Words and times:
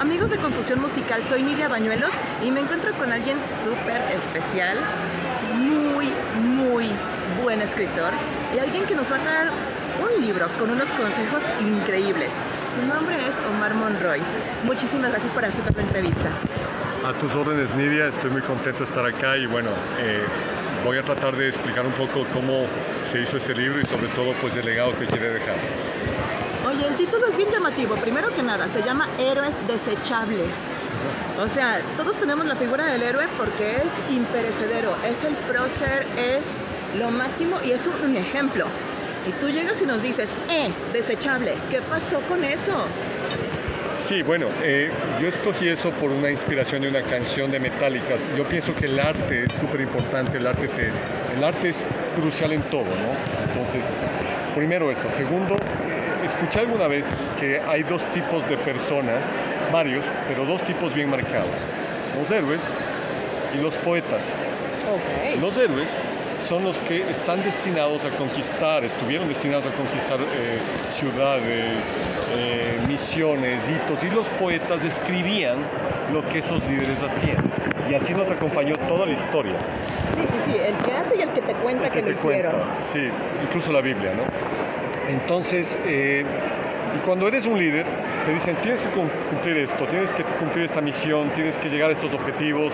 Amigos 0.00 0.30
de 0.30 0.38
Confusión 0.38 0.80
Musical, 0.80 1.22
soy 1.26 1.42
Nidia 1.42 1.68
Bañuelos 1.68 2.14
y 2.42 2.50
me 2.50 2.60
encuentro 2.60 2.94
con 2.94 3.12
alguien 3.12 3.36
súper 3.62 4.00
especial, 4.16 4.78
muy, 5.58 6.10
muy 6.40 6.88
buen 7.42 7.60
escritor 7.60 8.10
y 8.56 8.60
alguien 8.60 8.86
que 8.86 8.94
nos 8.94 9.12
va 9.12 9.16
a 9.16 9.24
dar 9.24 9.50
un 10.00 10.22
libro 10.22 10.48
con 10.58 10.70
unos 10.70 10.90
consejos 10.92 11.44
increíbles. 11.60 12.32
Su 12.66 12.80
nombre 12.80 13.14
es 13.28 13.38
Omar 13.40 13.74
Monroy. 13.74 14.22
Muchísimas 14.64 15.10
gracias 15.10 15.30
por 15.32 15.44
aceptar 15.44 15.76
la 15.76 15.82
entrevista. 15.82 16.30
A 17.04 17.12
tus 17.12 17.34
órdenes, 17.34 17.74
Nidia, 17.74 18.06
estoy 18.06 18.30
muy 18.30 18.40
contento 18.40 18.78
de 18.78 18.84
estar 18.86 19.04
acá 19.04 19.36
y 19.36 19.44
bueno, 19.44 19.68
eh, 19.98 20.22
voy 20.82 20.96
a 20.96 21.02
tratar 21.02 21.36
de 21.36 21.50
explicar 21.50 21.84
un 21.84 21.92
poco 21.92 22.24
cómo 22.32 22.64
se 23.02 23.20
hizo 23.20 23.36
este 23.36 23.54
libro 23.54 23.78
y 23.78 23.84
sobre 23.84 24.08
todo 24.08 24.32
pues 24.40 24.56
el 24.56 24.64
legado 24.64 24.96
que 24.98 25.04
quiere 25.04 25.28
dejar. 25.28 25.56
Oye, 26.80 26.88
el 26.88 26.96
título 26.96 27.26
es 27.26 27.36
bien 27.36 27.50
llamativo. 27.50 27.94
Primero 27.96 28.34
que 28.34 28.42
nada, 28.42 28.66
se 28.68 28.82
llama 28.82 29.06
Héroes 29.18 29.60
Desechables. 29.66 30.62
O 31.38 31.48
sea, 31.48 31.80
todos 31.96 32.18
tenemos 32.18 32.46
la 32.46 32.56
figura 32.56 32.86
del 32.86 33.02
héroe 33.02 33.26
porque 33.36 33.82
es 33.84 34.00
imperecedero, 34.10 34.94
es 35.06 35.24
el 35.24 35.34
prócer, 35.34 36.06
es 36.16 36.48
lo 36.98 37.10
máximo 37.10 37.58
y 37.64 37.72
es 37.72 37.86
un 37.86 38.16
ejemplo. 38.16 38.64
Y 39.28 39.32
tú 39.32 39.50
llegas 39.50 39.82
y 39.82 39.86
nos 39.86 40.02
dices, 40.02 40.32
eh, 40.50 40.70
desechable, 40.92 41.54
¿qué 41.70 41.82
pasó 41.82 42.20
con 42.22 42.44
eso? 42.44 42.72
Sí, 43.96 44.22
bueno, 44.22 44.46
eh, 44.62 44.90
yo 45.20 45.28
escogí 45.28 45.68
eso 45.68 45.90
por 45.90 46.10
una 46.10 46.30
inspiración 46.30 46.82
de 46.82 46.88
una 46.88 47.02
canción 47.02 47.50
de 47.50 47.60
Metallica. 47.60 48.14
Yo 48.36 48.48
pienso 48.48 48.74
que 48.74 48.86
el 48.86 48.98
arte 48.98 49.44
es 49.44 49.52
súper 49.52 49.82
importante, 49.82 50.38
el 50.38 50.46
arte, 50.46 50.68
te, 50.68 50.90
el 51.36 51.44
arte 51.44 51.68
es 51.68 51.84
crucial 52.14 52.52
en 52.52 52.62
todo, 52.62 52.86
¿no? 52.86 53.44
Entonces, 53.46 53.92
primero 54.54 54.90
eso. 54.90 55.10
Segundo, 55.10 55.56
escuché 56.24 56.60
alguna 56.60 56.88
vez 56.88 57.14
que 57.38 57.60
hay 57.60 57.82
dos 57.82 58.02
tipos 58.12 58.48
de 58.48 58.56
personas, 58.58 59.40
varios, 59.72 60.04
pero 60.28 60.44
dos 60.44 60.62
tipos 60.64 60.94
bien 60.94 61.10
marcados. 61.10 61.66
Los 62.16 62.30
héroes 62.30 62.74
y 63.54 63.58
los 63.58 63.78
poetas. 63.78 64.36
Okay. 64.78 65.38
Los 65.38 65.58
héroes 65.58 66.00
son 66.38 66.64
los 66.64 66.80
que 66.80 67.08
están 67.10 67.42
destinados 67.42 68.04
a 68.04 68.10
conquistar, 68.10 68.82
estuvieron 68.84 69.28
destinados 69.28 69.66
a 69.66 69.72
conquistar 69.72 70.18
eh, 70.20 70.58
ciudades, 70.86 71.96
eh, 72.34 72.78
misiones, 72.88 73.68
hitos, 73.68 74.02
y 74.04 74.10
los 74.10 74.28
poetas 74.30 74.84
escribían 74.84 75.58
lo 76.12 76.26
que 76.28 76.38
esos 76.38 76.62
líderes 76.66 77.02
hacían. 77.02 77.36
Y 77.88 77.94
así 77.94 78.14
nos 78.14 78.30
acompañó 78.30 78.76
toda 78.88 79.06
la 79.06 79.12
historia. 79.12 79.56
Sí, 80.16 80.24
sí, 80.26 80.52
sí, 80.52 80.56
el 80.58 80.76
que 80.78 80.92
hace 80.92 81.16
y 81.16 81.22
el 81.22 81.30
que 81.30 81.42
te 81.42 81.54
cuenta 81.54 81.86
El 81.86 81.90
que, 81.92 82.02
que 82.02 82.10
lo 82.10 82.14
te 82.16 82.28
hicieron. 82.28 82.52
cuenta, 82.52 82.84
Sí, 82.84 83.10
incluso 83.42 83.72
la 83.72 83.80
Biblia, 83.80 84.12
¿no? 84.14 84.22
Entonces, 85.08 85.78
eh, 85.86 86.24
y 86.96 86.98
cuando 87.00 87.28
eres 87.28 87.46
un 87.46 87.58
líder, 87.58 87.86
te 88.26 88.32
dicen, 88.32 88.56
tienes 88.62 88.80
que 88.82 88.88
cum- 88.90 89.08
cumplir 89.28 89.56
esto, 89.58 89.86
tienes 89.86 90.12
que 90.12 90.24
cumplir 90.24 90.64
esta 90.66 90.80
misión, 90.80 91.30
tienes 91.30 91.56
que 91.58 91.68
llegar 91.68 91.90
a 91.90 91.92
estos 91.92 92.12
objetivos, 92.14 92.72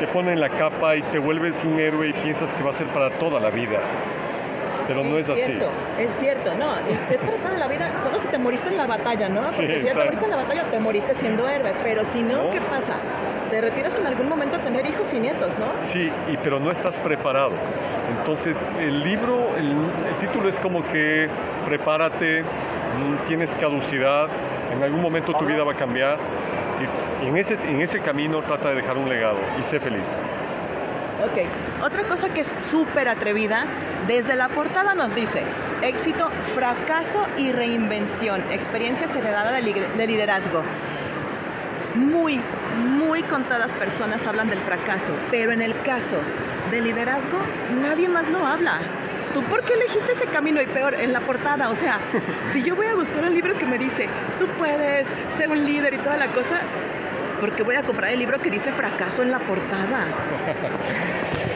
te 0.00 0.06
ponen 0.08 0.40
la 0.40 0.50
capa 0.50 0.96
y 0.96 1.02
te 1.02 1.18
vuelves 1.18 1.62
un 1.64 1.78
héroe 1.78 2.08
y 2.08 2.12
piensas 2.12 2.52
que 2.52 2.62
va 2.62 2.70
a 2.70 2.72
ser 2.72 2.86
para 2.88 3.10
toda 3.18 3.40
la 3.40 3.50
vida. 3.50 3.80
Pero 4.86 5.02
no 5.02 5.18
es 5.18 5.28
así. 5.28 5.42
cierto, 5.42 5.72
es 5.98 6.14
cierto, 6.14 6.54
no, 6.54 6.76
es 7.10 7.20
para 7.20 7.38
toda 7.38 7.58
la 7.58 7.66
vida, 7.66 7.98
solo 8.00 8.20
si 8.20 8.28
te 8.28 8.38
moriste 8.38 8.68
en 8.68 8.76
la 8.76 8.86
batalla, 8.86 9.28
¿no? 9.28 9.50
Sí, 9.50 9.56
Porque 9.56 9.80
si 9.80 9.86
ya 9.86 9.94
te 9.94 10.04
moriste 10.04 10.24
en 10.26 10.30
la 10.30 10.36
batalla, 10.36 10.70
te 10.70 10.78
moriste 10.78 11.14
siendo 11.16 11.48
héroe, 11.48 11.72
pero 11.82 12.04
si 12.04 12.22
no, 12.22 12.44
No. 12.44 12.50
¿qué 12.50 12.60
pasa? 12.60 12.98
Te 13.50 13.60
retiras 13.60 13.96
en 13.96 14.06
algún 14.06 14.28
momento 14.28 14.56
a 14.56 14.58
tener 14.60 14.84
hijos 14.86 15.12
y 15.12 15.20
nietos, 15.20 15.56
¿no? 15.58 15.66
Sí, 15.80 16.10
y, 16.28 16.36
pero 16.38 16.58
no 16.58 16.70
estás 16.70 16.98
preparado. 16.98 17.52
Entonces, 18.18 18.64
el 18.80 19.04
libro, 19.04 19.56
el, 19.56 19.66
el 20.08 20.16
título 20.20 20.48
es 20.48 20.58
como 20.58 20.84
que 20.86 21.28
prepárate, 21.64 22.42
mm, 22.42 23.26
tienes 23.28 23.54
caducidad, 23.54 24.28
en 24.72 24.82
algún 24.82 25.00
momento 25.00 25.32
tu 25.34 25.44
vida 25.44 25.62
va 25.62 25.72
a 25.72 25.76
cambiar 25.76 26.18
y, 27.22 27.26
en, 27.26 27.36
ese, 27.36 27.54
en 27.54 27.80
ese 27.80 28.00
camino 28.00 28.42
trata 28.42 28.70
de 28.70 28.76
dejar 28.76 28.96
un 28.98 29.08
legado 29.08 29.38
y 29.58 29.62
sé 29.62 29.78
feliz. 29.78 30.12
Ok, 31.22 31.82
otra 31.84 32.02
cosa 32.08 32.28
que 32.28 32.40
es 32.40 32.54
súper 32.58 33.08
atrevida, 33.08 33.64
desde 34.06 34.34
la 34.36 34.48
portada 34.50 34.94
nos 34.94 35.14
dice, 35.14 35.44
éxito, 35.82 36.28
fracaso 36.54 37.26
y 37.36 37.52
reinvención, 37.52 38.42
experiencias 38.50 39.14
heredadas 39.14 39.54
de 39.54 39.62
ligue- 39.62 39.88
de 39.96 40.06
liderazgo. 40.06 40.62
Muy, 41.94 42.42
muy 42.76 43.22
contadas 43.22 43.74
personas 43.74 44.26
hablan 44.26 44.48
del 44.48 44.60
fracaso, 44.60 45.12
pero 45.30 45.52
en 45.52 45.62
el 45.62 45.80
caso 45.82 46.16
del 46.70 46.84
liderazgo, 46.84 47.38
nadie 47.80 48.08
más 48.08 48.28
lo 48.28 48.46
habla. 48.46 48.80
¿Tú 49.34 49.42
por 49.44 49.64
qué 49.64 49.74
elegiste 49.74 50.12
ese 50.12 50.26
camino? 50.26 50.60
Y 50.62 50.66
peor, 50.66 50.94
en 50.94 51.12
la 51.12 51.20
portada, 51.20 51.68
o 51.70 51.74
sea, 51.74 51.98
si 52.46 52.62
yo 52.62 52.76
voy 52.76 52.86
a 52.86 52.94
buscar 52.94 53.24
un 53.24 53.34
libro 53.34 53.56
que 53.58 53.66
me 53.66 53.78
dice, 53.78 54.08
tú 54.38 54.46
puedes 54.58 55.06
ser 55.28 55.50
un 55.50 55.64
líder 55.64 55.94
y 55.94 55.98
toda 55.98 56.16
la 56.16 56.28
cosa, 56.28 56.60
porque 57.40 57.62
voy 57.62 57.76
a 57.76 57.82
comprar 57.82 58.12
el 58.12 58.18
libro 58.18 58.40
que 58.40 58.50
dice 58.50 58.72
fracaso 58.72 59.22
en 59.22 59.30
la 59.30 59.40
portada. 59.40 60.06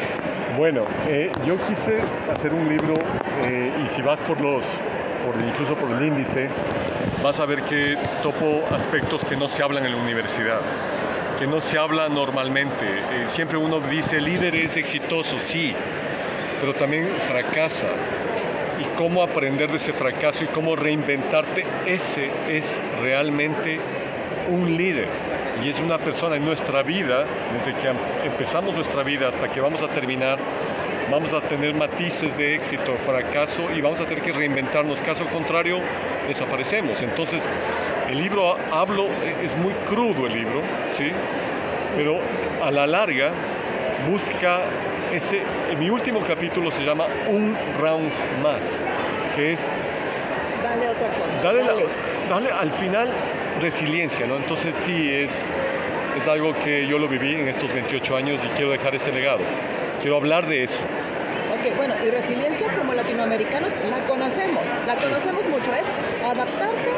Bueno, 0.57 0.85
eh, 1.07 1.31
yo 1.47 1.57
quise 1.63 2.01
hacer 2.31 2.53
un 2.53 2.69
libro 2.69 2.93
eh, 3.45 3.73
y 3.83 3.89
si 3.89 4.03
vas 4.03 4.21
por 4.21 4.41
los, 4.41 4.65
por, 5.25 5.41
incluso 5.43 5.75
por 5.77 5.91
el 5.93 6.03
índice, 6.03 6.51
vas 7.23 7.41
a 7.41 7.47
ver 7.47 7.63
que 7.63 7.97
topo 8.23 8.65
aspectos 8.71 9.25
que 9.25 9.37
no 9.37 9.49
se 9.49 9.63
hablan 9.63 9.87
en 9.87 9.93
la 9.93 10.03
universidad, 10.03 10.61
que 11.41 11.47
no 11.47 11.61
se 11.63 11.79
habla 11.79 12.09
normalmente. 12.11 12.85
Eh, 12.87 13.27
siempre 13.27 13.57
uno 13.57 13.81
dice 13.81 14.21
líder 14.21 14.55
es 14.55 14.77
exitoso, 14.77 15.41
sí, 15.41 15.75
pero 16.61 16.75
también 16.75 17.09
fracasa. 17.27 17.89
Y 18.79 18.85
cómo 18.97 19.23
aprender 19.23 19.71
de 19.71 19.77
ese 19.79 19.95
fracaso 19.95 20.45
y 20.45 20.49
cómo 20.49 20.77
reinventarte, 20.77 21.65
ese 21.87 22.31
es 22.49 22.81
realmente 23.01 23.81
un 24.51 24.77
líder. 24.77 25.09
Y 25.65 25.69
es 25.71 25.81
una 25.81 25.99
persona 25.99 26.37
en 26.37 26.45
nuestra 26.45 26.83
vida, 26.83 27.25
desde 27.55 27.75
que 27.75 27.89
am- 27.89 27.97
empezamos 28.25 28.75
nuestra 28.75 29.03
vida 29.03 29.29
hasta 29.29 29.49
que 29.49 29.61
vamos 29.61 29.83
a 29.83 29.89
terminar, 29.89 30.39
vamos 31.11 31.33
a 31.35 31.41
tener 31.43 31.75
matices 31.75 32.37
de 32.39 32.55
éxito, 32.55 32.97
fracaso 33.05 33.71
y 33.75 33.81
vamos 33.81 34.01
a 34.01 34.07
tener 34.07 34.23
que 34.23 34.33
reinventarnos. 34.33 35.03
Caso 35.03 35.27
contrario, 35.27 35.81
desaparecemos. 36.29 37.03
Entonces, 37.03 37.47
el 38.11 38.19
libro, 38.19 38.57
hablo, 38.73 39.09
es 39.43 39.57
muy 39.57 39.73
crudo 39.87 40.27
el 40.27 40.33
libro, 40.35 40.63
¿sí? 40.87 41.11
Pero 41.97 42.21
a 42.63 42.71
la 42.71 42.87
larga 42.87 43.31
busca 44.09 44.61
ese, 45.13 45.43
en 45.71 45.79
mi 45.79 45.91
último 45.91 46.21
capítulo 46.23 46.71
se 46.71 46.83
llama 46.85 47.07
Un 47.29 47.57
Round 47.79 48.11
Más, 48.43 48.83
que 49.35 49.53
es 49.53 49.69
Dale 50.63 50.89
otra 50.89 51.09
cosa. 51.09 51.43
darle, 51.43 51.63
la- 51.65 51.73
dale. 52.29 52.51
al 52.53 52.73
final 52.73 53.11
resiliencia, 53.61 54.27
¿no? 54.27 54.37
Entonces 54.37 54.77
sí, 54.77 55.11
es, 55.13 55.47
es 56.17 56.29
algo 56.29 56.55
que 56.59 56.87
yo 56.87 56.99
lo 56.99 57.09
viví 57.09 57.35
en 57.35 57.49
estos 57.49 57.73
28 57.73 58.17
años 58.17 58.45
y 58.45 58.49
quiero 58.49 58.71
dejar 58.71 58.95
ese 58.95 59.11
legado. 59.13 59.41
Quiero 60.01 60.17
hablar 60.17 60.47
de 60.47 60.65
eso. 60.65 60.83
Ok, 61.53 61.77
bueno, 61.77 61.95
y 62.05 62.11
resiliencia 62.11 62.69
como 62.79 62.95
latinoamericanos 62.95 63.73
la 63.89 64.07
conocemos, 64.07 64.63
la 64.87 64.95
conocemos 64.95 65.47
mucho, 65.49 65.75
es 65.75 65.87
adaptarte 66.25 66.91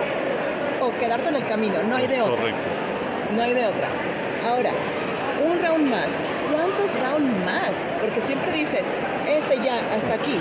o 0.86 0.98
quedarte 0.98 1.28
en 1.28 1.36
el 1.36 1.46
camino, 1.46 1.82
no 1.84 1.96
hay 1.96 2.06
de 2.06 2.20
otra. 2.20 2.36
correcto. 2.36 2.60
No 3.34 3.42
hay 3.42 3.54
de 3.54 3.66
otra. 3.66 3.88
Ahora, 4.46 4.70
un 5.46 5.60
round 5.62 5.88
más. 5.90 6.20
¿Cuántos 6.52 7.00
round 7.00 7.44
más? 7.44 7.88
Porque 8.00 8.20
siempre 8.20 8.52
dices, 8.52 8.82
este 9.28 9.58
ya, 9.62 9.78
hasta 9.94 10.14
aquí. 10.14 10.38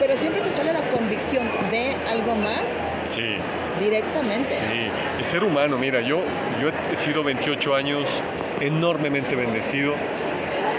Pero 0.00 0.16
siempre 0.16 0.40
te 0.42 0.50
sale 0.50 0.72
la 0.72 0.82
convicción 0.90 1.48
de 1.70 1.94
algo 2.10 2.34
más 2.34 2.76
Sí, 3.06 3.36
directamente. 3.80 4.50
sí. 4.54 4.90
El 5.18 5.24
ser 5.24 5.44
humano, 5.44 5.78
mira, 5.78 6.00
yo, 6.00 6.22
yo 6.60 6.70
he 6.92 6.96
sido 6.96 7.22
28 7.22 7.74
años 7.74 8.22
enormemente 8.60 9.34
bendecido 9.36 9.94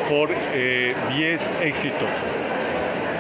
por 0.09 0.29
eh, 0.31 0.93
10 1.15 1.53
éxitos 1.61 2.09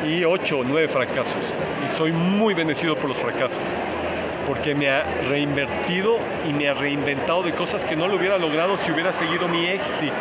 y 0.05 0.23
8 0.25 0.59
o 0.59 0.63
9 0.63 0.87
fracasos. 0.89 1.53
Y 1.85 1.89
soy 1.89 2.11
muy 2.11 2.53
bendecido 2.53 2.95
por 2.97 3.09
los 3.09 3.17
fracasos. 3.17 3.61
Porque 4.47 4.75
me 4.75 4.89
ha 4.89 5.03
reinvertido 5.29 6.17
y 6.47 6.53
me 6.53 6.67
ha 6.67 6.73
reinventado 6.73 7.43
de 7.43 7.53
cosas 7.53 7.85
que 7.85 7.95
no 7.95 8.07
lo 8.07 8.15
hubiera 8.17 8.37
logrado 8.37 8.77
si 8.77 8.91
hubiera 8.91 9.13
seguido 9.13 9.47
mi 9.47 9.65
éxito. 9.65 10.13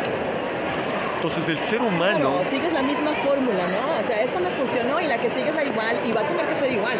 Entonces 1.15 1.47
el 1.47 1.59
ser 1.59 1.81
humano... 1.81 2.31
Claro, 2.31 2.45
sigues 2.45 2.73
la 2.73 2.81
misma 2.81 3.13
fórmula, 3.13 3.67
¿no? 3.67 3.99
O 3.99 4.03
sea, 4.03 4.21
esta 4.21 4.39
me 4.39 4.49
funcionó 4.51 4.99
y 4.99 5.07
la 5.07 5.17
que 5.17 5.29
sigue 5.29 5.49
es 5.49 5.55
la 5.55 5.63
igual 5.63 5.99
y 6.05 6.11
va 6.11 6.21
a 6.21 6.27
tener 6.27 6.45
que 6.47 6.55
ser 6.55 6.71
igual. 6.71 6.97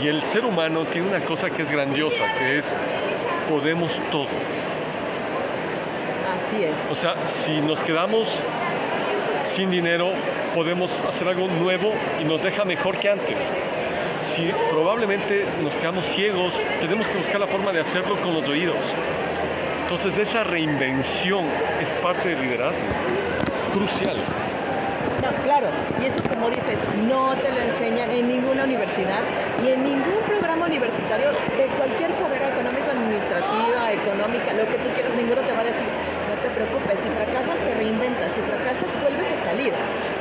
Y, 0.00 0.04
y 0.04 0.08
el 0.08 0.24
ser 0.24 0.44
humano 0.44 0.84
tiene 0.86 1.08
una 1.08 1.24
cosa 1.24 1.50
que 1.50 1.62
es 1.62 1.70
grandiosa, 1.70 2.24
que 2.36 2.58
es 2.58 2.74
podemos 3.48 4.00
todo. 4.10 4.26
Así 6.34 6.64
es. 6.64 6.74
O 6.90 6.94
sea, 6.94 7.26
si 7.26 7.60
nos 7.60 7.82
quedamos 7.82 8.42
sin 9.42 9.70
dinero, 9.70 10.12
podemos 10.54 11.02
hacer 11.04 11.28
algo 11.28 11.48
nuevo 11.48 11.92
y 12.20 12.24
nos 12.24 12.42
deja 12.42 12.64
mejor 12.64 12.98
que 12.98 13.10
antes. 13.10 13.52
Si 14.20 14.52
probablemente 14.70 15.46
nos 15.62 15.78
quedamos 15.78 16.06
ciegos, 16.06 16.54
tenemos 16.80 17.08
que 17.08 17.16
buscar 17.16 17.40
la 17.40 17.46
forma 17.46 17.72
de 17.72 17.80
hacerlo 17.80 18.20
con 18.20 18.34
los 18.34 18.46
oídos. 18.48 18.94
Entonces 19.82 20.18
esa 20.18 20.44
reinvención 20.44 21.46
es 21.80 21.94
parte 21.94 22.28
del 22.30 22.42
liderazgo, 22.42 22.86
crucial. 23.72 24.16
Claro, 25.42 25.68
y 26.00 26.06
eso 26.06 26.22
como 26.32 26.48
dices, 26.48 26.84
no 27.08 27.34
te 27.36 27.50
lo 27.50 27.60
enseñan 27.60 28.10
en 28.10 28.28
ninguna 28.28 28.64
universidad 28.64 29.22
y 29.64 29.68
en 29.68 29.82
ningún 29.82 30.22
programa 30.26 30.66
universitario 30.66 31.32
de 31.56 31.66
cualquier 31.76 32.14
carrera 32.16 32.48
económica, 32.48 32.92
administrativa, 32.92 33.92
económica, 33.92 34.52
lo 34.52 34.66
que 34.68 34.78
tú 34.78 34.88
quieras, 34.94 35.14
ninguno 35.14 35.42
te 35.42 35.52
va 35.52 35.60
a 35.60 35.64
decir, 35.64 35.88
no 36.28 36.36
te 36.36 36.48
preocupes, 36.50 37.00
si 37.00 37.08
fracasas 37.08 37.58
te 37.64 37.74
reinventas, 37.74 38.32
si 38.32 38.40
fracasas 38.42 38.94
vuelves 39.00 39.32
a 39.32 39.36
salir. 39.36 39.72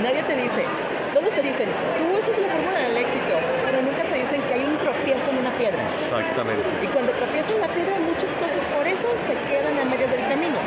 Nadie 0.01 0.23
te 0.23 0.35
dice, 0.35 0.65
todos 1.13 1.29
te 1.33 1.41
dicen, 1.41 1.69
tú 1.97 2.17
esa 2.17 2.31
es 2.31 2.39
la 2.39 2.49
fórmula 2.49 2.79
del 2.79 2.97
éxito, 2.97 3.33
pero 3.65 3.81
nunca 3.81 4.03
te 4.03 4.15
dicen 4.15 4.41
que 4.43 4.53
hay 4.53 4.63
un 4.63 4.77
tropiezo 4.79 5.29
en 5.31 5.37
una 5.39 5.57
piedra. 5.57 5.83
Exactamente. 5.83 6.63
Y 6.83 6.87
cuando 6.87 7.11
tropiezas 7.13 7.53
en 7.53 7.61
la 7.61 7.67
piedra, 7.67 7.99
muchas 7.99 8.31
cosas 8.35 8.63
por 8.65 8.87
eso 8.87 9.07
se 9.17 9.33
quedan 9.47 9.79
a 9.79 9.85
medio 9.85 10.07
del 10.07 10.21
camino. 10.27 10.57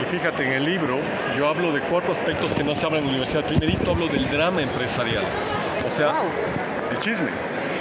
Y 0.00 0.04
fíjate, 0.06 0.46
en 0.46 0.52
el 0.54 0.64
libro 0.64 0.98
yo 1.36 1.48
hablo 1.48 1.72
de 1.72 1.80
cuatro 1.82 2.12
aspectos 2.12 2.52
que 2.54 2.64
no 2.64 2.74
se 2.74 2.84
hablan 2.86 3.00
en 3.00 3.06
la 3.06 3.10
universidad. 3.10 3.44
Primerito 3.44 3.90
hablo 3.90 4.08
del 4.08 4.28
drama 4.30 4.60
empresarial, 4.62 5.24
o 5.86 5.90
sea, 5.90 6.08
Wow. 6.12 6.30
el 6.92 6.98
chisme, 6.98 7.30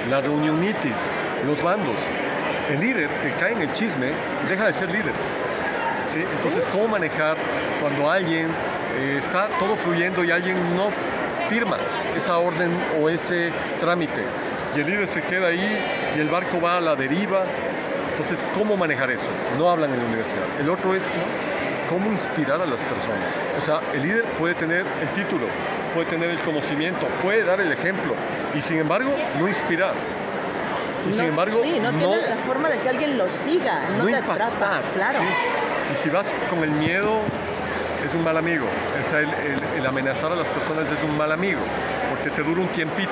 la 0.09 0.21
reunionitis, 0.21 1.09
los 1.45 1.61
bandos. 1.61 1.99
El 2.69 2.79
líder 2.79 3.09
que 3.21 3.31
cae 3.33 3.53
en 3.53 3.61
el 3.61 3.71
chisme 3.73 4.11
deja 4.47 4.65
de 4.67 4.73
ser 4.73 4.89
líder. 4.89 5.13
¿sí? 6.13 6.21
Entonces, 6.21 6.63
¿cómo 6.71 6.87
manejar 6.87 7.35
cuando 7.81 8.09
alguien 8.09 8.49
eh, 8.95 9.17
está 9.19 9.49
todo 9.59 9.75
fluyendo 9.75 10.23
y 10.23 10.31
alguien 10.31 10.75
no 10.75 10.89
firma 11.49 11.77
esa 12.15 12.37
orden 12.37 12.71
o 12.99 13.09
ese 13.09 13.51
trámite? 13.79 14.23
Y 14.75 14.79
el 14.81 14.87
líder 14.87 15.07
se 15.07 15.21
queda 15.21 15.47
ahí 15.47 15.79
y 16.15 16.19
el 16.19 16.29
barco 16.29 16.59
va 16.59 16.77
a 16.77 16.81
la 16.81 16.95
deriva. 16.95 17.43
Entonces, 18.11 18.45
¿cómo 18.53 18.77
manejar 18.77 19.09
eso? 19.11 19.29
No 19.57 19.69
hablan 19.69 19.91
en 19.93 19.99
la 19.99 20.05
universidad. 20.05 20.43
El 20.59 20.69
otro 20.69 20.95
es 20.95 21.09
cómo 21.89 22.11
inspirar 22.11 22.61
a 22.61 22.65
las 22.65 22.83
personas. 22.83 23.43
O 23.57 23.61
sea, 23.61 23.81
el 23.93 24.03
líder 24.03 24.23
puede 24.39 24.55
tener 24.55 24.85
el 25.01 25.09
título, 25.13 25.47
puede 25.93 26.07
tener 26.09 26.29
el 26.29 26.39
conocimiento, 26.39 27.07
puede 27.21 27.43
dar 27.43 27.59
el 27.61 27.71
ejemplo 27.71 28.15
y 28.55 28.61
sin 28.61 28.79
embargo 28.79 29.13
no 29.39 29.47
inspirar. 29.47 29.93
Y 31.07 31.11
sin 31.11 31.23
No, 31.23 31.29
embargo 31.29 31.59
sí, 31.63 31.79
no, 31.81 31.91
tiene 31.93 32.17
la 32.17 32.37
forma 32.37 32.69
de 32.69 32.79
que 32.79 32.89
alguien 32.89 33.17
lo 33.17 33.29
siga, 33.29 33.89
no, 33.97 34.05
te 34.05 34.11
impactar, 34.11 34.41
atrapa, 34.53 34.81
claro. 34.95 35.19
¿sí? 35.19 35.25
Y 35.91 35.95
si 35.97 36.09
vas 36.09 36.33
con 36.49 36.63
el 36.63 36.71
miedo, 36.71 37.21
es 38.05 38.13
un 38.13 38.23
mal 38.23 38.37
amigo. 38.37 38.67
O 38.99 39.03
sea, 39.09 39.19
el, 39.19 39.29
el- 39.33 39.63
el 39.79 39.85
amenazar 39.87 40.31
a 40.31 40.35
las 40.35 40.49
personas 40.49 40.91
es 40.91 41.01
un 41.03 41.17
mal 41.17 41.31
amigo, 41.31 41.59
porque 42.09 42.29
te 42.29 42.43
dura 42.43 42.61
un 42.61 42.67
tiempito. 42.69 43.11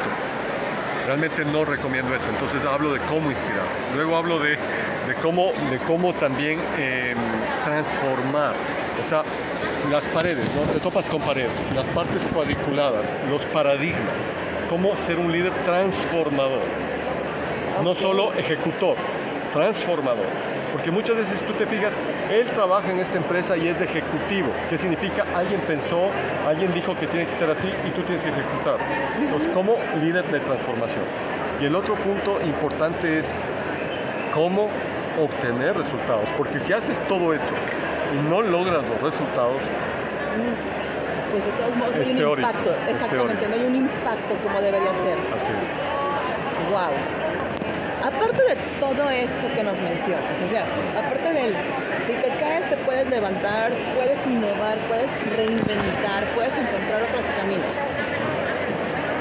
Realmente 1.06 1.44
no 1.46 1.66
recomiendo 1.66 2.14
eso. 2.16 2.30
Entonces 2.30 2.64
hablo 2.64 2.94
de 2.94 3.00
cómo 3.02 3.30
inspirar. 3.30 3.66
Luego 3.96 4.16
hablo 4.16 4.40
de, 4.40 4.52
de 4.52 5.16
cómo, 5.22 5.52
de 5.72 5.80
cómo 5.80 6.14
también 6.14 6.60
eh, 6.78 7.16
transformar. 7.64 8.54
O 9.00 9.04
sea, 9.04 9.24
las 9.90 10.08
paredes, 10.10 10.54
¿no? 10.54 10.62
Te 10.72 10.80
topas 10.80 11.08
con 11.08 11.22
pared, 11.22 11.50
las 11.76 11.90
partes 11.90 12.28
cuadriculadas, 12.32 13.18
los 13.30 13.46
paradigmas. 13.48 14.30
Cómo 14.70 14.96
ser 14.96 15.18
un 15.18 15.32
líder 15.32 15.54
transformador 15.64 16.62
no 17.84 17.96
solo 17.96 18.32
ejecutor, 18.34 18.96
transformador. 19.52 20.28
Porque 20.72 20.92
muchas 20.92 21.16
veces 21.16 21.44
tú 21.44 21.54
te 21.54 21.66
fijas, 21.68 21.98
él 22.30 22.50
trabaja 22.52 22.92
en 22.92 23.00
esta 23.00 23.18
empresa 23.18 23.58
y 23.58 23.68
es 23.68 23.82
ejecutivo. 23.82 24.52
¿Qué 24.70 24.78
significa? 24.78 25.26
Alguien 25.36 25.62
pensó, 25.62 26.10
alguien 26.48 26.74
dijo 26.74 26.96
que 26.98 27.08
tiene 27.08 27.26
que 27.26 27.34
ser 27.34 27.50
así 27.50 27.68
y 27.86 27.92
tú 27.92 28.04
tienes 28.04 28.22
que 28.24 28.30
ejecutar. 28.30 28.78
Entonces, 29.20 29.50
como 29.54 29.78
líder 30.00 30.26
de 30.32 30.40
transformación. 30.40 31.04
Y 31.60 31.66
el 31.66 31.76
otro 31.76 31.96
punto 31.96 32.42
importante 32.42 33.20
es 33.20 33.36
cómo 34.32 34.70
obtener 35.20 35.76
resultados. 35.76 36.32
Porque 36.38 36.60
si 36.60 36.74
haces 36.74 37.00
todo 37.08 37.34
eso 37.34 37.52
y 38.14 38.30
no 38.30 38.42
logras 38.42 38.88
los 38.88 39.02
resultados, 39.02 39.64
Pues 41.32 41.46
de 41.46 41.52
todos 41.52 41.76
modos 41.78 41.96
no 41.96 42.02
hay 42.02 42.10
un 42.10 42.18
teórico, 42.18 42.50
impacto, 42.50 42.76
exactamente, 42.88 43.48
no 43.48 43.56
hay 43.56 43.64
un 43.64 43.76
impacto 43.76 44.36
como 44.44 44.62
debería 44.62 44.94
ser. 44.94 45.18
así 45.34 45.52
es. 45.60 45.70
Wow. 46.70 47.21
Aparte 48.04 48.42
de 48.44 48.56
todo 48.80 49.12
esto 49.12 49.48
que 49.54 49.64
nos 49.64 49.80
mencionas, 49.80 50.40
o 50.42 50.50
sea, 50.50 50.66
aparte 50.98 51.34
del 51.34 51.56
si 52.04 52.14
te 52.14 52.30
caes 52.38 52.68
te 52.68 52.76
puedes 52.78 53.08
levantar, 53.08 53.74
puedes 53.96 54.26
innovar, 54.26 54.80
puedes 54.88 55.12
reinventar, 55.36 56.34
puedes 56.34 56.58
encontrar 56.58 57.04
otros 57.04 57.28
caminos. 57.28 57.78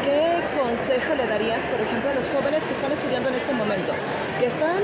¿Qué 0.02 0.40
consejo 0.58 1.14
le 1.14 1.26
darías, 1.26 1.66
por 1.66 1.78
ejemplo, 1.82 2.10
a 2.10 2.14
los 2.14 2.30
jóvenes 2.30 2.66
que 2.66 2.72
están 2.72 2.90
estudiando 2.90 3.28
en 3.28 3.34
este 3.34 3.52
momento? 3.52 3.92
Que 4.38 4.46
están, 4.46 4.82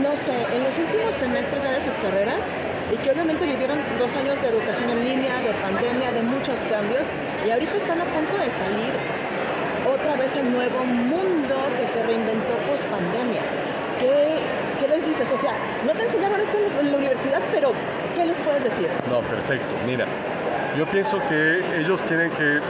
no 0.00 0.16
sé, 0.16 0.32
en 0.54 0.64
los 0.64 0.78
últimos 0.78 1.14
semestres 1.14 1.62
ya 1.62 1.72
de 1.72 1.80
sus 1.82 1.98
carreras 1.98 2.50
y 2.90 2.96
que 2.96 3.10
obviamente 3.10 3.44
vivieron 3.44 3.78
dos 3.98 4.16
años 4.16 4.40
de 4.40 4.48
educación 4.48 4.88
en 4.88 5.04
línea, 5.04 5.42
de 5.42 5.52
pandemia, 5.54 6.10
de 6.12 6.22
muchos 6.22 6.62
cambios 6.62 7.08
y 7.46 7.50
ahorita 7.50 7.76
están 7.76 8.00
a 8.00 8.06
punto 8.06 8.38
de 8.38 8.50
salir 8.50 8.92
otra 10.00 10.16
vez 10.16 10.36
al 10.36 10.50
nuevo 10.50 10.84
mundo 10.84 11.56
que 11.78 11.86
se 11.86 12.02
reinventó 12.02 12.56
post 12.68 12.86
pandemia. 12.86 13.42
¿Qué, 13.98 14.38
¿Qué 14.78 14.88
les 14.88 15.04
dices? 15.04 15.30
O 15.30 15.36
sea, 15.38 15.56
no 15.84 15.92
te 15.92 16.04
enseñaron 16.04 16.40
esto 16.40 16.58
en 16.58 16.90
la 16.90 16.98
universidad, 16.98 17.42
pero 17.52 17.72
¿qué 18.14 18.24
les 18.24 18.38
puedes 18.38 18.64
decir? 18.64 18.88
No, 19.08 19.20
perfecto. 19.22 19.74
Mira, 19.86 20.06
yo 20.76 20.88
pienso 20.88 21.22
que 21.24 21.78
ellos 21.78 22.02
tienen 22.04 22.30
que 22.32 22.60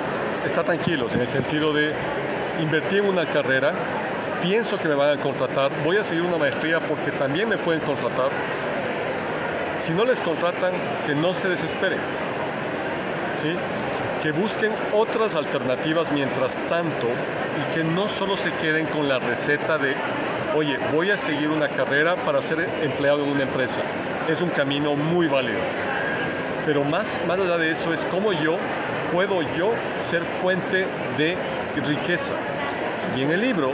estar 0.45 0.65
tranquilos 0.65 1.15
en 1.15 1.21
el 1.21 1.29
sentido 1.29 1.73
de 1.73 1.95
invertir 2.61 2.99
en 3.05 3.11
una 3.11 3.27
carrera, 3.27 3.73
pienso 4.43 4.79
que 4.79 4.89
me 4.89 4.95
van 4.95 5.19
a 5.19 5.21
contratar, 5.21 5.71
voy 5.85 5.97
a 5.99 6.05
seguir 6.05 6.25
una 6.25 6.39
maestría 6.39 6.81
porque 6.81 7.13
también 7.13 7.49
me 7.49 7.59
pueden 7.59 7.81
contratar. 7.81 8.31
Si 9.77 9.93
no 9.93 10.05
les 10.05 10.21
contratan, 10.21 10.73
que 11.07 11.15
no 11.15 11.35
se 11.35 11.49
desesperen. 11.49 12.01
¿sí? 13.33 13.57
Que 14.23 14.33
busquen 14.33 14.73
otras 14.93 15.35
alternativas 15.35 16.13
mientras 16.13 16.57
tanto 16.69 17.09
y 17.09 17.75
que 17.75 17.83
no 17.83 18.09
solo 18.09 18.37
se 18.37 18.53
queden 18.53 18.87
con 18.87 19.09
la 19.09 19.19
receta 19.19 19.79
de, 19.79 19.95
oye, 20.55 20.79
voy 20.93 21.11
a 21.11 21.17
seguir 21.17 21.49
una 21.49 21.69
carrera 21.69 22.17
para 22.17 22.43
ser 22.43 22.69
empleado 22.83 23.25
en 23.25 23.31
una 23.31 23.45
empresa. 23.45 23.81
Es 24.29 24.43
un 24.43 24.51
camino 24.51 24.95
muy 24.95 25.27
válido. 25.27 25.61
Pero 26.67 26.85
más, 26.85 27.19
más 27.27 27.39
allá 27.39 27.57
de 27.57 27.71
eso 27.71 27.95
es 27.95 28.05
cómo 28.07 28.33
yo 28.35 28.59
puedo 29.11 29.41
yo 29.57 29.73
ser 29.97 30.23
fuente 30.23 30.87
de 31.17 31.37
riqueza. 31.87 32.35
Y 33.17 33.23
en 33.23 33.31
el 33.31 33.41
libro 33.41 33.73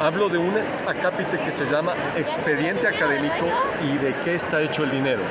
hablo 0.00 0.28
de 0.28 0.38
un 0.38 0.54
acápite 0.86 1.38
que 1.40 1.50
se 1.50 1.66
llama 1.66 1.94
expediente 2.16 2.86
académico 2.86 3.46
y 3.82 3.98
de 3.98 4.14
qué 4.20 4.36
está 4.36 4.62
hecho 4.62 4.84
el 4.84 4.90
dinero. 4.90 5.22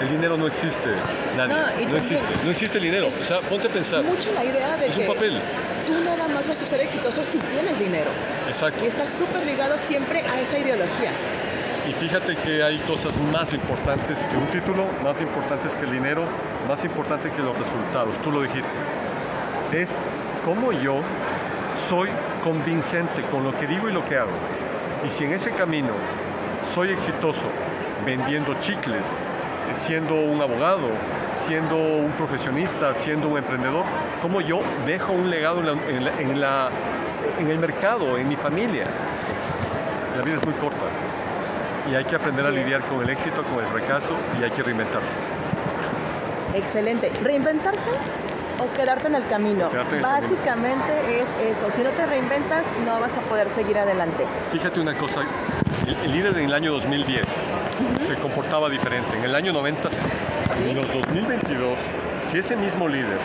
El 0.00 0.08
dinero 0.08 0.36
no 0.36 0.46
existe, 0.46 0.88
nadie. 1.36 1.54
No, 1.84 1.90
No, 1.90 1.96
existe, 1.96 2.32
no 2.44 2.50
existe 2.50 2.78
el 2.78 2.84
dinero. 2.84 3.06
o 3.06 3.10
sea, 3.10 3.40
ponte 3.40 3.68
a 3.68 3.70
pensar. 3.70 4.02
Mucho 4.02 4.32
la 4.32 4.44
idea 4.44 4.76
de 4.76 4.86
Es 4.88 4.94
que 4.94 5.02
un 5.08 5.14
papel. 5.14 5.40
tú 5.86 5.92
nada 6.04 6.26
más 6.28 6.48
vas 6.48 6.62
a 6.62 6.66
ser 6.66 6.80
exitoso 6.80 7.22
si 7.24 7.38
tienes 7.38 7.78
dinero. 7.78 8.10
Exacto. 8.48 8.82
Y 8.82 8.86
estás 8.88 9.10
súper 9.10 9.44
ligado 9.44 9.76
siempre 9.76 10.20
a 10.22 10.40
esa 10.40 10.58
ideología. 10.58 11.12
Y 11.88 11.92
fíjate 11.92 12.36
que 12.36 12.62
hay 12.62 12.78
cosas 12.80 13.18
más 13.20 13.52
importantes 13.52 14.24
que 14.26 14.36
un 14.36 14.46
título, 14.48 14.86
más 15.02 15.20
importantes 15.20 15.74
que 15.74 15.84
el 15.84 15.90
dinero, 15.92 16.24
más 16.68 16.84
importante 16.84 17.30
que 17.30 17.42
los 17.42 17.56
resultados. 17.58 18.20
Tú 18.22 18.30
lo 18.30 18.42
dijiste. 18.42 18.78
Es 19.72 19.98
cómo 20.44 20.72
yo 20.72 21.02
soy 21.88 22.08
convincente 22.42 23.22
con 23.26 23.44
lo 23.44 23.56
que 23.56 23.66
digo 23.66 23.88
y 23.88 23.92
lo 23.92 24.04
que 24.04 24.16
hago. 24.16 24.32
Y 25.04 25.10
si 25.10 25.24
en 25.24 25.32
ese 25.32 25.52
camino 25.52 25.92
soy 26.74 26.90
exitoso 26.90 27.48
vendiendo 28.04 28.54
chicles, 28.60 29.06
siendo 29.72 30.14
un 30.16 30.40
abogado, 30.42 30.88
siendo 31.30 31.76
un 31.76 32.12
profesionista, 32.12 32.92
siendo 32.94 33.28
un 33.28 33.38
emprendedor, 33.38 33.84
cómo 34.20 34.40
yo 34.40 34.60
dejo 34.86 35.12
un 35.12 35.30
legado 35.30 35.60
en, 35.60 35.66
la- 35.66 35.72
en 35.72 36.04
la- 36.04 36.20
en 36.20 36.40
la- 36.40 36.70
en 37.38 37.50
el 37.50 37.58
mercado, 37.58 38.18
en 38.18 38.28
mi 38.28 38.36
familia. 38.36 38.84
La 40.16 40.22
vida 40.22 40.36
es 40.36 40.44
muy 40.44 40.54
corta 40.54 40.86
y 41.90 41.94
hay 41.94 42.04
que 42.04 42.16
aprender 42.16 42.44
a 42.46 42.48
es. 42.50 42.54
lidiar 42.56 42.82
con 42.82 43.00
el 43.02 43.10
éxito, 43.10 43.42
con 43.44 43.60
el 43.60 43.66
fracaso 43.66 44.14
y 44.40 44.44
hay 44.44 44.50
que 44.50 44.62
reinventarse. 44.62 45.14
Excelente. 46.54 47.10
¿Reinventarse 47.22 47.90
o 48.60 48.70
quedarte 48.76 49.08
en 49.08 49.14
el 49.14 49.26
camino? 49.26 49.70
Quedarte 49.70 49.96
en 49.98 50.04
el 50.04 50.10
camino. 50.10 50.20
Básicamente 50.28 51.22
es 51.22 51.28
eso. 51.56 51.70
Si 51.70 51.82
no 51.82 51.90
te 51.90 52.06
reinventas, 52.06 52.66
no 52.84 53.00
vas 53.00 53.16
a 53.16 53.20
poder 53.22 53.50
seguir 53.50 53.78
adelante. 53.78 54.24
Fíjate 54.52 54.80
una 54.80 54.96
cosa, 54.96 55.20
el, 55.86 55.96
el 56.04 56.12
líder 56.12 56.36
en 56.38 56.44
el 56.44 56.54
año 56.54 56.72
2010 56.72 57.40
se 58.00 58.16
comportaba 58.16 58.68
diferente. 58.68 59.16
En 59.16 59.24
el 59.24 59.34
año 59.34 59.52
90, 59.52 59.90
se- 59.90 60.00
en 60.68 60.74
los 60.76 60.92
2022, 60.92 61.78
si 62.20 62.38
ese 62.38 62.56
mismo 62.56 62.86
líder 62.88 63.18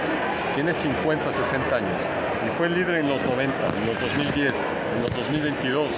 tiene 0.55 0.73
50, 0.73 1.33
60 1.33 1.75
años 1.75 2.01
y 2.45 2.49
fue 2.51 2.69
líder 2.69 2.95
en 2.95 3.09
los 3.09 3.21
90, 3.23 3.55
en 3.77 3.85
los 3.87 3.99
2010, 3.99 4.63
en 4.95 5.01
los 5.01 5.13
2022, 5.15 5.93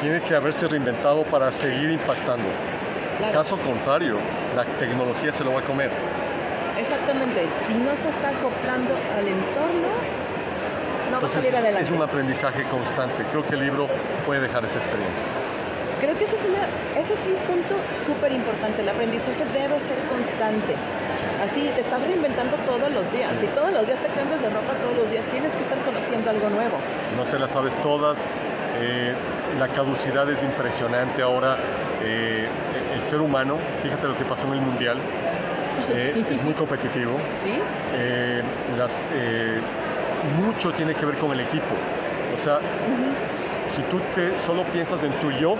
tiene 0.00 0.20
que 0.22 0.34
haberse 0.34 0.68
reinventado 0.68 1.24
para 1.24 1.50
seguir 1.50 1.90
impactando. 1.90 2.48
Claro. 3.18 3.32
Caso 3.34 3.58
contrario, 3.58 4.18
la 4.56 4.64
tecnología 4.64 5.32
se 5.32 5.44
lo 5.44 5.52
va 5.52 5.60
a 5.60 5.64
comer. 5.64 5.90
Exactamente. 6.80 7.46
Si 7.66 7.74
no 7.74 7.96
se 7.96 8.08
está 8.08 8.30
acoplando 8.30 8.94
al 9.16 9.28
entorno, 9.28 9.88
no 11.10 11.20
va 11.20 11.26
a 11.26 11.30
salir 11.30 11.48
es- 11.50 11.54
adelante. 11.60 11.82
es 11.82 11.90
un 11.90 12.02
aprendizaje 12.02 12.64
constante. 12.64 13.24
Creo 13.30 13.44
que 13.44 13.54
el 13.54 13.60
libro 13.60 13.88
puede 14.26 14.40
dejar 14.40 14.64
esa 14.64 14.78
experiencia. 14.78 15.24
Creo 16.00 16.16
que 16.16 16.24
ese 16.24 16.36
es, 16.36 16.46
una, 16.46 16.60
ese 16.98 17.12
es 17.12 17.26
un 17.26 17.34
punto 17.46 17.76
súper 18.06 18.32
importante. 18.32 18.80
El 18.80 18.88
aprendizaje 18.88 19.44
debe 19.52 19.78
ser 19.80 19.98
constante. 20.08 20.74
Así 21.42 21.70
te 21.74 21.82
estás 21.82 22.02
reinventando 22.06 22.56
todos 22.64 22.90
los 22.90 23.12
días. 23.12 23.36
Sí. 23.38 23.44
Y 23.44 23.48
todos 23.48 23.70
los 23.72 23.86
días 23.86 24.00
te 24.00 24.08
cambias 24.08 24.40
de 24.40 24.48
ropa, 24.48 24.72
todos 24.76 24.96
los 24.96 25.10
días 25.10 25.28
tienes 25.28 25.54
que 25.54 25.62
estar 25.62 25.78
conociendo 25.84 26.30
algo 26.30 26.48
nuevo. 26.48 26.78
no 27.18 27.24
te 27.24 27.38
las 27.38 27.50
sabes 27.50 27.76
todas. 27.82 28.28
eh, 28.82 29.14
la 29.58 29.68
caducidad 29.68 30.30
es 30.30 30.42
impresionante 30.42 31.20
ahora. 31.20 31.58
Eh, 32.02 32.48
el 32.94 33.02
ser 33.02 33.20
humano, 33.20 33.58
fíjate 33.82 34.06
lo 34.08 34.16
que 34.16 34.24
pasó 34.24 34.46
en 34.46 34.54
el 34.54 34.60
Mundial, 34.62 34.96
eh, 35.90 36.24
es 36.30 36.42
muy 36.42 36.54
competitivo. 36.54 37.18
¿Sí? 37.42 37.60
Eh, 37.94 38.42
las, 38.76 39.06
mucho 40.36 40.72
tiene 40.72 40.94
que 40.94 41.06
ver 41.06 41.18
con 41.18 41.32
el 41.32 41.40
equipo. 41.40 41.74
O 42.32 42.36
sea, 42.36 42.60
si 43.26 43.82
tú 43.82 44.00
te 44.14 44.34
solo 44.36 44.64
piensas 44.64 45.02
en 45.02 45.12
tu 45.20 45.30
yo, 45.32 45.56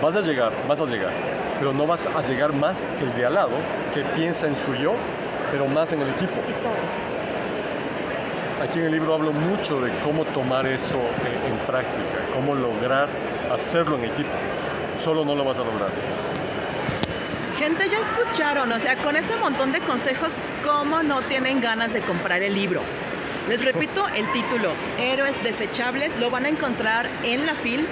vas 0.00 0.16
a 0.16 0.20
llegar, 0.20 0.52
vas 0.68 0.80
a 0.80 0.86
llegar, 0.86 1.10
pero 1.58 1.72
no 1.72 1.86
vas 1.86 2.06
a 2.06 2.22
llegar 2.22 2.52
más 2.52 2.88
que 2.96 3.04
el 3.04 3.14
de 3.14 3.26
al 3.26 3.34
lado, 3.34 3.56
que 3.92 4.04
piensa 4.04 4.46
en 4.46 4.56
su 4.56 4.74
yo, 4.74 4.94
pero 5.50 5.66
más 5.66 5.92
en 5.92 6.00
el 6.00 6.08
equipo. 6.08 6.34
Y 6.48 6.52
todos. 6.62 6.76
Aquí 8.62 8.78
en 8.78 8.86
el 8.86 8.92
libro 8.92 9.14
hablo 9.14 9.32
mucho 9.32 9.80
de 9.80 9.90
cómo 9.98 10.24
tomar 10.26 10.66
eso 10.66 11.00
en, 11.26 11.52
en 11.52 11.58
práctica, 11.66 12.18
cómo 12.32 12.54
lograr 12.54 13.08
hacerlo 13.50 13.96
en 13.96 14.04
equipo. 14.04 14.30
Solo 14.96 15.24
no 15.24 15.34
lo 15.34 15.44
vas 15.44 15.58
a 15.58 15.64
lograr. 15.64 15.90
Gente, 17.62 17.88
ya 17.88 18.00
escucharon, 18.00 18.72
o 18.72 18.80
sea, 18.80 18.96
con 18.96 19.14
ese 19.14 19.36
montón 19.36 19.70
de 19.70 19.78
consejos, 19.78 20.34
¿cómo 20.64 21.04
no 21.04 21.22
tienen 21.22 21.60
ganas 21.60 21.92
de 21.92 22.00
comprar 22.00 22.42
el 22.42 22.54
libro? 22.56 22.82
Les 23.48 23.64
repito 23.64 24.04
el 24.16 24.26
título, 24.32 24.72
Héroes 24.98 25.40
Desechables, 25.44 26.18
lo 26.18 26.28
van 26.28 26.44
a 26.44 26.48
encontrar 26.48 27.06
en 27.22 27.46
la 27.46 27.54
FIL, 27.54 27.86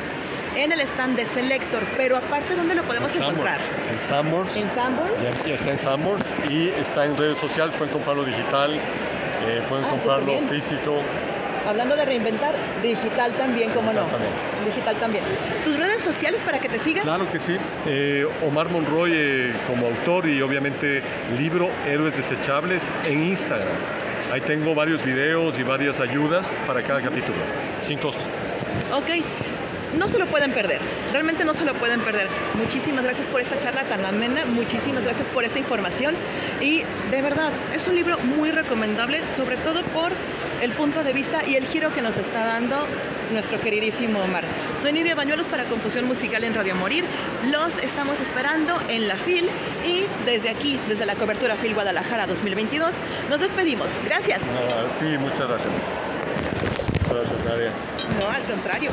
en 0.57 0.73
el 0.73 0.81
stand 0.81 1.15
de 1.15 1.25
Selector, 1.25 1.85
pero 1.97 2.17
aparte, 2.17 2.57
¿dónde 2.57 2.75
lo 2.75 2.83
podemos 2.83 3.15
En 3.15 3.23
encontrar? 3.23 3.59
En 3.93 3.99
Sanborns. 4.00 4.57
¿En 4.57 4.69
Sanborns? 4.71 5.23
Ya, 5.23 5.31
ya 5.47 5.55
está 5.55 5.71
en 5.71 5.79
Sanborns 5.79 6.35
y 6.49 6.71
está 6.71 7.05
en 7.05 7.17
redes 7.17 7.39
sociales, 7.39 7.73
pueden 7.77 7.93
comprarlo 7.93 8.25
digital, 8.25 8.75
eh, 8.75 9.62
pueden 9.69 9.85
Ah, 9.85 9.91
comprarlo 9.91 10.33
físico. 10.49 11.00
Hablando 11.67 11.97
de 11.97 12.05
reinventar, 12.05 12.55
digital 12.83 13.33
también, 13.35 13.71
¿cómo 13.73 13.93
no? 13.93 14.02
Digital 14.02 14.11
también. 14.11 14.33
Digital 14.64 14.97
también. 14.97 15.25
¿Tus 15.64 15.76
redes 15.76 16.02
sociales 16.02 16.43
para 16.43 16.59
que 16.59 16.69
te 16.69 16.79
sigan? 16.79 17.02
Claro 17.02 17.29
que 17.29 17.38
sí. 17.38 17.57
Eh, 17.87 18.26
Omar 18.43 18.69
Monroy 18.71 19.12
eh, 19.14 19.52
como 19.67 19.87
autor 19.87 20.26
y 20.29 20.40
obviamente 20.43 21.02
libro 21.37 21.71
Héroes 21.87 22.17
Desechables 22.17 22.93
en 23.05 23.25
Instagram. 23.25 23.69
Ahí 24.33 24.40
tengo 24.43 24.75
varios 24.75 25.05
videos 25.05 25.59
y 25.59 25.62
varias 25.62 26.00
ayudas 26.00 26.59
para 26.67 26.83
cada 26.83 27.00
capítulo, 27.00 27.38
sin 27.79 27.99
costo. 27.99 28.23
Ok, 28.93 29.25
no 29.99 30.09
se 30.09 30.18
lo 30.18 30.26
pueden 30.26 30.52
perder, 30.52 30.80
realmente 31.12 31.44
no 31.44 31.54
se 31.54 31.64
lo 31.64 31.75
pueden 31.75 32.00
perder. 32.00 32.28
Muchísimas 32.54 33.04
gracias 33.04 33.26
por 33.26 33.40
esta 33.40 33.59
charla 33.59 33.85
tan 33.85 34.04
amena, 34.04 34.44
muchísimas 34.44 35.04
gracias 35.04 35.28
por 35.28 35.44
esta 35.44 35.59
información 35.59 36.14
y 36.61 36.82
de 37.11 37.23
verdad 37.23 37.50
es 37.75 37.87
un 37.87 37.94
libro 37.94 38.18
muy 38.18 38.50
recomendable, 38.50 39.20
sobre 39.35 39.56
todo 39.56 39.82
por 39.85 40.12
el 40.62 40.73
punto 40.73 41.02
de 41.02 41.12
vista 41.12 41.44
y 41.47 41.56
el 41.56 41.66
giro 41.66 41.92
que 41.94 42.02
nos 42.02 42.16
está 42.18 42.44
dando 42.44 42.87
nuestro 43.32 43.61
queridísimo 43.61 44.20
Omar. 44.20 44.44
Soy 44.80 44.92
Nidia 44.92 45.14
Bañuelos 45.14 45.47
para 45.47 45.64
Confusión 45.64 46.04
Musical 46.06 46.44
en 46.44 46.54
Radio 46.54 46.75
Morir. 46.75 47.04
Los 47.50 47.78
estamos 47.78 48.20
esperando 48.20 48.78
en 48.88 49.09
la 49.09 49.16
FIL 49.16 49.49
y 49.87 50.04
desde 50.26 50.50
aquí, 50.50 50.78
desde 50.88 51.06
la 51.06 51.14
cobertura 51.14 51.56
FIL 51.56 51.75
Guadalajara 51.75 52.26
2022, 52.26 52.94
nos 53.28 53.40
despedimos. 53.40 53.90
Gracias. 54.04 54.42
A 54.42 54.99
ti, 54.99 55.16
muchas 55.18 55.49
gracias. 55.49 55.73
Gracias, 57.09 57.44
Nadia. 57.44 57.73
No, 58.20 58.30
al 58.30 58.42
contrario. 58.44 58.90